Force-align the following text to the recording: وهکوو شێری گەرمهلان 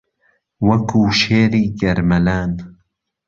وهکوو 0.67 1.05
شێری 1.21 1.63
گەرمهلان 1.79 2.51